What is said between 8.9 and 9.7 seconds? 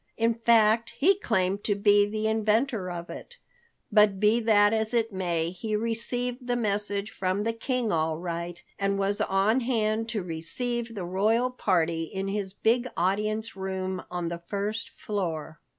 was on